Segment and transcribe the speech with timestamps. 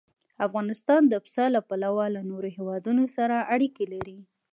[0.47, 4.19] افغانستان د پسه له پلوه له نورو هېوادونو سره اړیکې لري.